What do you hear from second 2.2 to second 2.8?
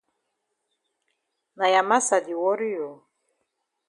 di worry